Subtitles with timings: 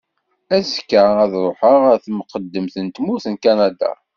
[0.55, 3.91] Azekka ara d-ruḥeɣ ɣer temqeddemt n tmurt n Kanada.